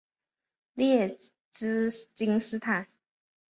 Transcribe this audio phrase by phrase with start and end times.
[0.73, 1.19] 列
[1.51, 2.87] 兹金斯坦。